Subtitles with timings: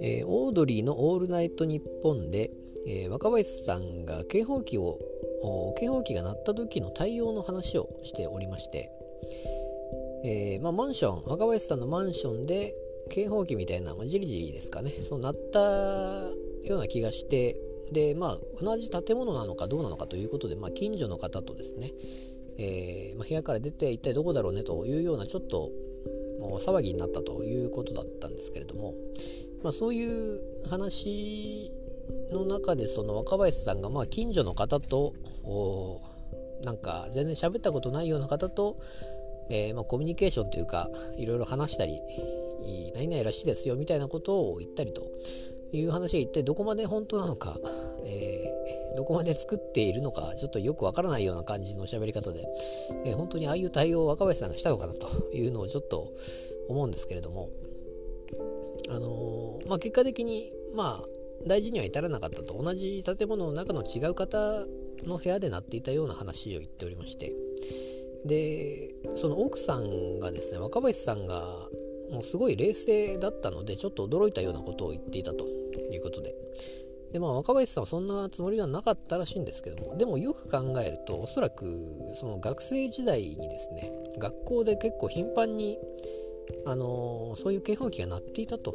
[0.00, 2.50] えー、オードリーの「オールナイトニッポンで」
[2.86, 4.98] えー、若林さんが警報器を
[5.78, 8.90] 警報器が鳴った時の対応の話をしておりまして、
[10.24, 12.74] えー、まあ、マンション若林さんのマンションで
[13.10, 15.60] 警報器みたいな、まあ、じりじりですかねそう鳴った
[16.64, 17.56] ような気がして
[17.92, 21.92] でまあ同じ建物なのかどうなのかということで、まあ、近所の方とですね、
[22.58, 25.70] えー、まあ、部屋から出て一体どこだろうねというようなちょっと
[26.60, 28.94] 騒ぎになったということだったんですけれども、
[29.62, 31.70] まあ、そういう話
[32.32, 35.14] の中でその若林さんがまあ近所の方と
[36.64, 38.78] なんか全然喋ったことないような方と、
[39.50, 42.00] えー、まコミュニケーションというかいろいろ話したり
[42.94, 45.02] 何々らしいですよみたいなことを言ったりと
[45.72, 47.56] いう話が一体どこまで本当なのか、
[48.96, 52.44] どこまで作っているのかちょっとよくわからないような感じの喋り方で、
[53.04, 56.12] えー、本当にああいう対応を若林さんがしたのかなというのをちょっと
[56.68, 57.50] 思うんですけれども
[58.90, 61.04] あのー、まあ結果的にまあ
[61.46, 64.66] 大事には至らなかったと同じ建物の中の違う方
[65.04, 67.32] の部屋で鳴っていたような話を言っておりまして
[68.24, 71.42] でその奥さんがですね若林さんが
[72.12, 76.34] もうすごい冷静だったのでちょっと驚いたようなことを言っていたということで
[77.12, 81.64] でまあ若林さんはそんなつもりはなかったらしいんですけどもでもよく考えるとおそらく
[82.14, 85.78] その学生時代にですね学校で結構頻繁に
[86.66, 88.74] あのー、そういう警報器が鳴っていたと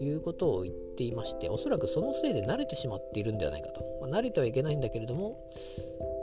[0.00, 5.38] いうことを言っていましておそらくそのせいで慣れてしまっているんではないかと、まあ、慣れてはいけないんだけれども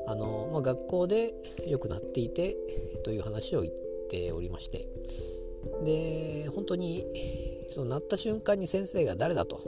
[0.08, 1.34] あの、まあ、学校で
[1.66, 2.58] よくなっていて
[3.06, 3.74] という話を言っ
[4.10, 4.88] ておりまして。
[5.84, 7.04] で本当に
[7.68, 9.60] そのなった瞬間に先生が誰だと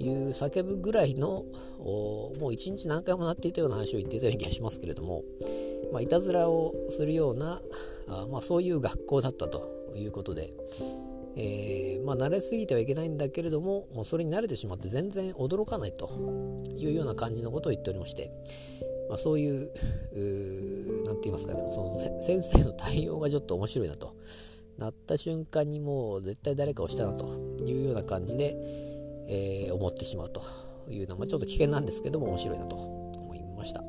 [0.00, 1.44] いう叫ぶぐらいの
[1.78, 5.22] もう一日何回もなっていたような話を言っていたような気がしますけれども、
[5.92, 7.60] まあ、いたずらをするような
[8.08, 10.52] あ、まあ、そういう学校だったということで、
[11.36, 16.08] えー、まあ、慣れすぎてはいけないんだけれどももうそれに慣れてしまって全然驚かないと
[16.78, 18.30] いうような感じのことを言っておりまして、
[19.08, 19.70] まあ、そういう
[21.04, 24.14] 何て言いますかねその先生の対応がちょっと面白いなと。
[24.78, 27.26] なった瞬間にもう絶対誰かをしたなと
[27.66, 28.56] いうような感じで、
[29.30, 30.42] えー、思ってしまうと
[30.88, 33.84] いうのも、ちょっと危険なんですけども面白いなと思いました。